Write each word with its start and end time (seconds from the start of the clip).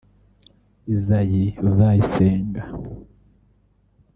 Isaie 0.93 1.47
Uzayisenga 1.67 2.63